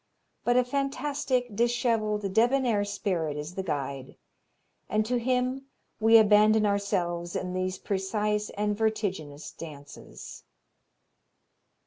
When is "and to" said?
4.89-5.19